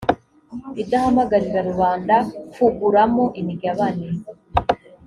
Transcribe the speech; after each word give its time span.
idahamagarira 0.81 1.59
rubanda 1.69 2.15
kuguramo 2.53 3.23
imigabane 3.41 4.07